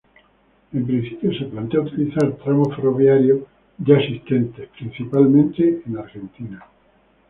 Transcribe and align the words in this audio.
En 0.73 0.83
principio 0.87 1.31
se 1.31 1.45
plantea 1.45 1.81
utilizar 1.81 2.35
tramos 2.37 2.75
ferroviarios 2.75 3.41
ya 3.77 3.97
existentes, 3.99 4.67
principalmente 4.69 5.83
en 5.85 5.95
Argentina. 5.95 6.65